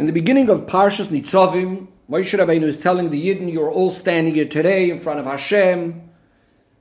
[0.00, 4.34] In the beginning of Parshas Nitzavim, Moshe Rabbeinu is telling the Yidden, you're all standing
[4.34, 6.08] here today in front of Hashem,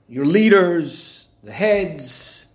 [0.08, 2.48] your leaders, the heads,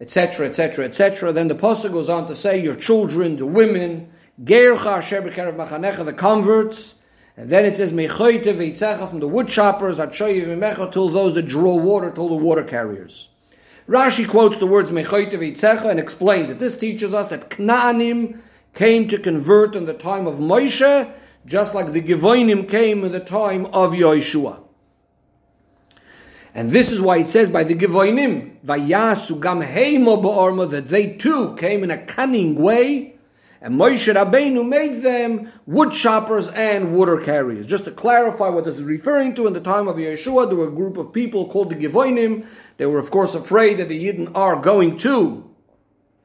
[0.00, 1.32] etc., etc., etc.
[1.32, 7.00] Then the pasuk goes on to say, your children, the women, the converts,
[7.36, 12.36] and then it says, from the wood choppers, till those that draw water, till the
[12.36, 13.28] water carriers.
[13.88, 18.38] Rashi quotes the words and explains that this teaches us that Knaanim
[18.74, 21.12] came to convert in the time of Moshe,
[21.44, 24.60] just like the Givoinim came in the time of Yehoshua.
[26.54, 31.14] And this is why it says by the Givoinim, Vayasu gam heimo ba'orma, that they
[31.14, 33.16] too came in a cunning way,
[33.60, 37.64] and Moshe Rabbeinu made them wood choppers and water carriers.
[37.66, 40.68] Just to clarify what this is referring to, in the time of Yehoshua, there were
[40.68, 42.44] a group of people called the Givoinim.
[42.76, 45.48] They were, of course, afraid that the Yidden are going to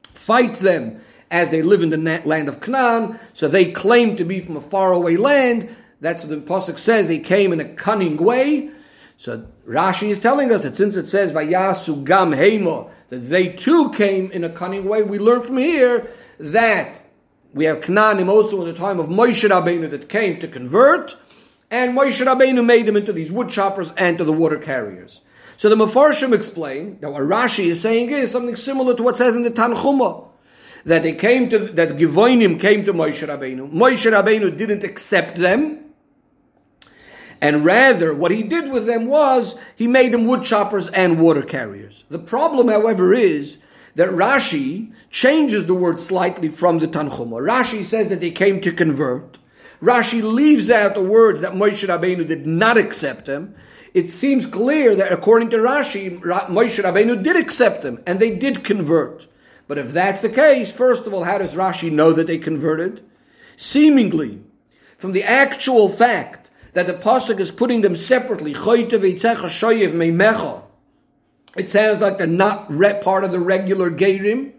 [0.04, 1.00] fight them
[1.30, 3.20] as they live in the land of Canaan.
[3.34, 5.76] So they claim to be from a faraway land.
[6.00, 7.08] That's what the Pasuk says.
[7.08, 8.72] They came in a cunning way.
[9.18, 14.32] So Rashi is telling us that since it says Vayasu Gam that they too came
[14.32, 16.08] in a cunning way, we learn from here
[16.40, 17.04] that
[17.54, 21.18] we have Canaanim also in the time of Moshe Rabbeinu that came to convert,
[21.72, 25.22] and Moshe Rabbeinu made them into these wood choppers and to the water carriers.
[25.56, 29.36] So the Mefarshim explain that what Rashi is saying is something similar to what says
[29.36, 30.28] in the Tanchuma
[30.88, 33.72] that they came to that Givoinim came to Moshe Rabbeinu.
[33.74, 35.80] Moshe Rabbeinu didn't accept them,
[37.42, 41.42] and rather what he did with them was he made them wood choppers and water
[41.42, 42.06] carriers.
[42.08, 43.60] The problem, however, is
[43.96, 47.42] that Rashi changes the word slightly from the Tanchuma.
[47.42, 49.40] Rashi says that they came to convert.
[49.82, 53.56] Rashi leaves out the words that Moshe Rabbeinu did not accept them.
[53.94, 58.64] It seems clear that according to Rashi, Moshe Rabbeinu did accept them and they did
[58.64, 59.28] convert.
[59.68, 63.04] But if that's the case, first of all, how does Rashi know that they converted?
[63.58, 64.42] Seemingly,
[64.98, 68.54] from the actual fact that the pasuk is putting them separately,
[71.58, 72.70] it sounds like they're not
[73.02, 74.54] part of the regular Gerim.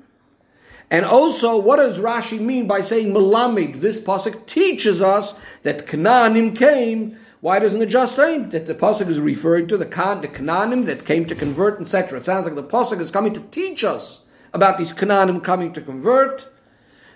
[0.91, 3.77] And also, what does Rashi mean by saying Malamid?
[3.77, 7.17] This pasuk teaches us that Canaanim came.
[7.41, 10.87] Why doesn't it just say that the pasuk is referring to the, Can- the Canaanim
[10.87, 12.19] that came to convert, etc.?
[12.19, 15.81] It sounds like the pasuk is coming to teach us about these Canaanim coming to
[15.81, 16.49] convert.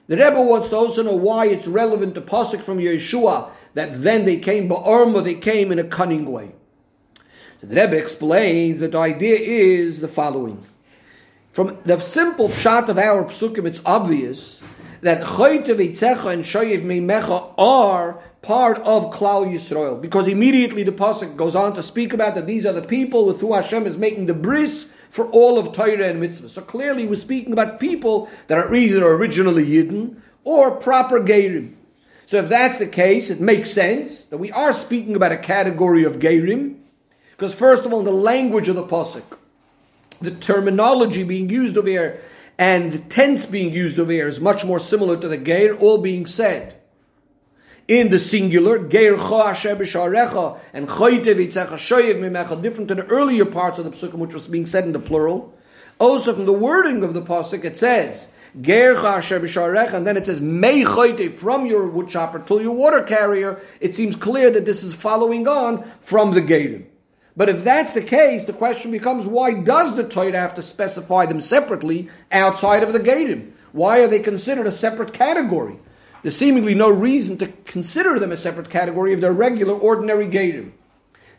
[0.08, 4.24] The Rebbe wants to also know why it's relevant to Pasuk from Yeshua that then
[4.24, 6.52] they came ba'arma, they came in a cunning way.
[7.58, 10.66] So the Rebbe explains that the idea is the following.
[11.52, 14.62] From the simple shot of our psukim, it's obvious
[15.02, 20.00] that Choyte Veitzecha and Shoyev Meimecha are part of Klal Yisrael.
[20.00, 23.40] Because immediately the Pasuk goes on to speak about that these are the people with
[23.40, 26.48] who Hashem is making the bris for all of Torah and mitzvah.
[26.48, 31.74] So clearly, we're speaking about people that are either originally Yidden or proper Gerim.
[32.24, 36.02] So if that's the case, it makes sense that we are speaking about a category
[36.04, 36.78] of Gerim,
[37.32, 39.36] because first of all, the language of the pasuk,
[40.22, 42.22] the terminology being used over here,
[42.56, 45.98] and the tense being used over here is much more similar to the Geir, all
[45.98, 46.81] being said
[47.88, 53.44] in the singular, Geir Cho B'Sharecha, and Choyte V'Itzecha Shoyev Mimecha, different to the earlier
[53.44, 55.54] parts of the Psukim, which was being said in the plural.
[55.98, 60.40] Also from the wording of the Pasuk, it says, Asher B'Sharecha, and then it says,
[60.40, 60.84] Mei
[61.30, 63.60] from your wood chopper till your water carrier.
[63.80, 66.86] It seems clear that this is following on from the Geirim.
[67.34, 71.24] But if that's the case, the question becomes, why does the Torah have to specify
[71.24, 73.52] them separately outside of the Geirim?
[73.72, 75.78] Why are they considered a separate category?
[76.22, 80.72] There's seemingly no reason to consider them a separate category if they're regular, ordinary Gerim.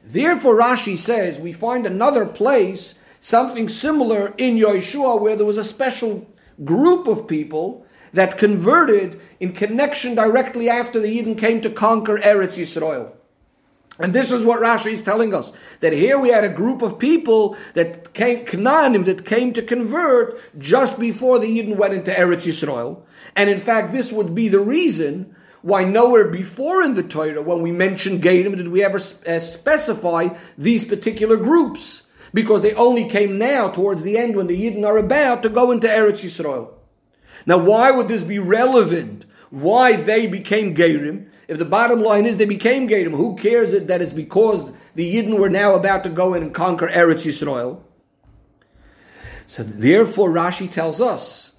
[0.03, 5.63] Therefore, Rashi says we find another place, something similar in Yehoshua, where there was a
[5.63, 6.27] special
[6.65, 12.57] group of people that converted in connection directly after the Yidden came to conquer Eretz
[12.59, 13.13] Yisrael.
[13.99, 16.97] And this is what Rashi is telling us that here we had a group of
[16.97, 23.03] people that came, that came to convert just before the Yidden went into Eretz Yisrael.
[23.35, 27.61] And in fact, this would be the reason why nowhere before in the Torah, when
[27.61, 32.03] we mention Gerim, did we ever uh, specify these particular groups.
[32.33, 35.71] Because they only came now towards the end when the Yidden are about to go
[35.71, 36.71] into Eretz Yisrael.
[37.45, 39.25] Now, why would this be relevant?
[39.53, 41.27] Why they became Gerim?
[41.47, 45.15] If the bottom line is they became Gerim, who cares it that it's because the
[45.15, 47.79] Yidden were now about to go in and conquer Eretz Yisrael?
[49.45, 51.53] So therefore, Rashi tells us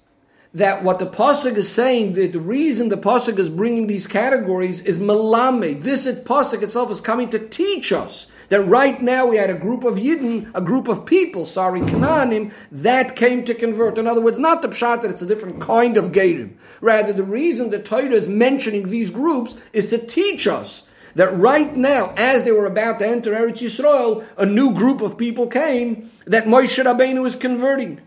[0.53, 4.81] that what the pasuk is saying, that the reason the pasuk is bringing these categories
[4.81, 5.81] is malame.
[5.81, 9.83] This pasuk itself is coming to teach us that right now we had a group
[9.83, 13.97] of Yidden, a group of people, sorry, Canaanim, that came to convert.
[13.97, 16.53] In other words, not the pshat that it's a different kind of Gerim.
[16.79, 21.75] Rather, the reason the Torah is mentioning these groups is to teach us that right
[21.75, 26.09] now, as they were about to enter Eretz Yisrael, a new group of people came
[26.25, 27.99] that Moshe Rabbeinu is converting.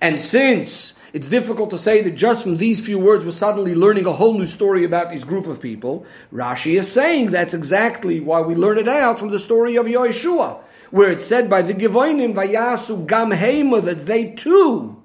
[0.00, 4.06] And since it's difficult to say that just from these few words we're suddenly learning
[4.06, 6.06] a whole new story about this group of people.
[6.32, 10.60] Rashi is saying that's exactly why we learn it out from the story of Yehoshua,
[10.90, 15.02] where it's said by the Givoinim, Vayasu Gam Hema, that they too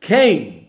[0.00, 0.66] came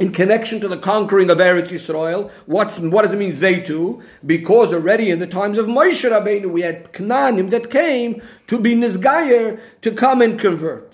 [0.00, 2.30] in connection to the conquering of Eretz Yisrael.
[2.46, 4.02] What's, what does it mean, they too?
[4.26, 8.74] Because already in the times of Moshe Rabbeinu, we had Knaanim that came to be
[8.74, 10.93] Nizgayer, to come and convert.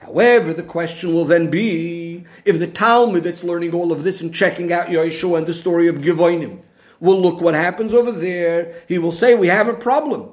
[0.00, 4.34] However, the question will then be if the Talmud that's learning all of this and
[4.34, 6.60] checking out Yehoshua and the story of Givoinim
[7.00, 10.30] will look what happens over there, he will say we have a problem.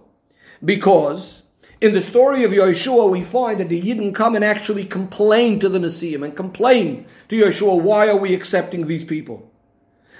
[0.64, 1.44] Because
[1.82, 5.70] in the story of Yehoshua, we find that the Yidden come and actually complain to
[5.70, 9.52] the Nasiim and complain to Yehoshua, why are we accepting these people?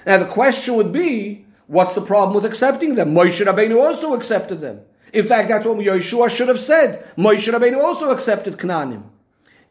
[0.06, 3.14] Now the question would be, what's the problem with accepting them?
[3.14, 4.82] Moshe Rabbeinu also accepted them.
[5.12, 7.06] In fact, that's what Yehoshua should have said.
[7.16, 9.04] Moshe Rabbeinu also accepted Canaanim.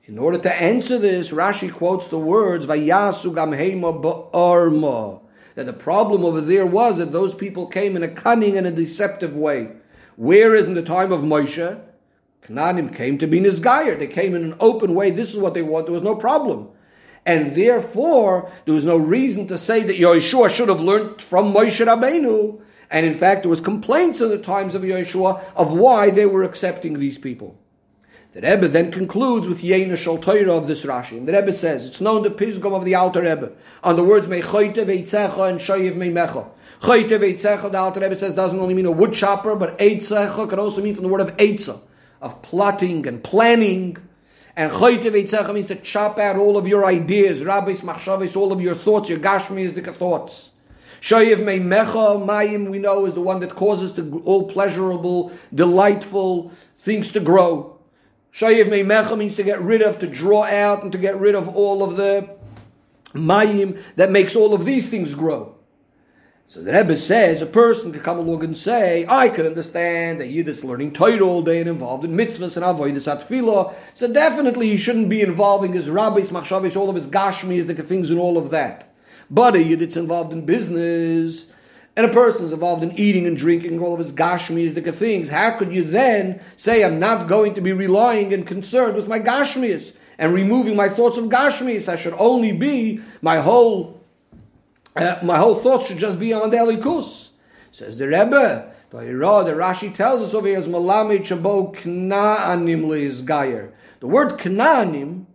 [0.07, 3.33] In order to answer this, Rashi quotes the words Vayasu
[4.31, 5.19] Ba'arma.
[5.56, 8.71] That the problem over there was that those people came in a cunning and a
[8.71, 9.71] deceptive way.
[10.15, 11.81] Whereas in the time of Moshe,
[12.42, 14.00] Canaanim came to be Nizgayer.
[14.00, 15.12] They came in an open way.
[15.12, 15.88] This is what they want.
[15.88, 16.69] There was no problem.
[17.25, 21.86] And therefore, there was no reason to say that Yehoshua should have learned from Moshe
[21.86, 22.62] Rabbeinu.
[22.89, 26.44] And in fact, there was complaints in the times of Yehoshua of why they were
[26.44, 27.60] accepting these people.
[28.33, 31.18] The Rebbe then concludes with Yena Shal Torah of this Rashi.
[31.18, 33.53] And the Rebbe says, it's known the Pisgum of the Alter Rebbe,
[33.83, 36.47] on the words Mechoite Veitzecha and Shayiv Meimecha.
[36.81, 40.59] Choite Veitzecha, the Alter Rebbe says, doesn't only mean a wood chopper, but Eitzecha could
[40.59, 41.79] also mean from the word of Eitza,
[42.21, 43.97] of plotting and planning.
[44.56, 48.59] And Choite Veitzecha means to chop out all of your ideas, Rabbis, Machshavis, all of
[48.59, 50.51] your thoughts, your Gashmi the thoughts.
[51.01, 57.12] Shayiv Meimecha, Mayim, we know, is the one that causes the all pleasurable, delightful things
[57.13, 57.76] to grow.
[58.33, 61.47] Shayiv Meimecha means to get rid of, to draw out, and to get rid of
[61.56, 62.29] all of the
[63.13, 65.56] mayim that makes all of these things grow.
[66.50, 70.29] So the Rebbe says a person could come along and say, I could understand that
[70.29, 73.74] Yid is learning Torah all day and involved in mitzvahs and avodas atfilah.
[73.94, 78.09] So definitely he shouldn't be involving his rabbis, machshavis, all of his gashmis, the things
[78.09, 78.94] and all of that.
[79.29, 81.47] But a Yid that's involved in business,
[81.98, 85.30] and a person is involved in eating and drinking all of his gashmis, the things,
[85.30, 89.20] how could you then say I'm not going to be relying and concerned with my
[89.20, 91.92] gashmis and removing my thoughts of gashmis?
[91.92, 94.00] I should only be my whole
[94.96, 97.32] uh, my whole thoughts should just be on the Elokus.
[97.72, 98.72] Says the Rebbe.
[98.90, 103.74] The Rashi tells us over here as Malame Chabo Knaanim Gayer.
[104.00, 105.26] The word Knaanim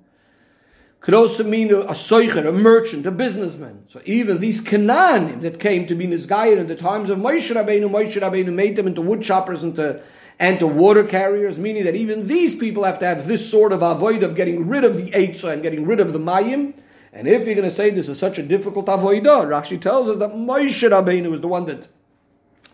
[1.03, 3.85] could also mean a, soicher, a merchant, a businessman.
[3.89, 7.91] So even these Canaanim that came to be Nizgayir in the times of Moshe Rabbeinu,
[7.91, 10.01] Moshe Rabbeinu made them into wood choppers and to,
[10.39, 13.83] and to water carriers, meaning that even these people have to have this sort of
[13.83, 16.75] avoid of getting rid of the Eitzah and getting rid of the Mayim.
[17.13, 20.19] And if you're going to say this is such a difficult avoidah, Rashi tells us
[20.19, 21.89] that Moshe Rabbeinu is the one that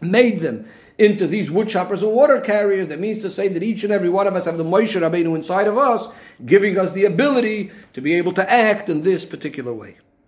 [0.02, 2.88] made them into these wood choppers and water carriers.
[2.88, 5.34] That means to say that each and every one of us have the Moshe Rabbeinu
[5.34, 6.08] inside of us,
[6.44, 9.96] giving us the ability to be able to act in this particular way.